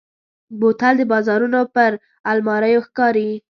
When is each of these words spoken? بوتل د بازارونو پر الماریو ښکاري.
بوتل 0.59 0.93
د 0.97 1.01
بازارونو 1.11 1.61
پر 1.75 1.91
الماریو 2.31 2.85
ښکاري. 2.87 3.29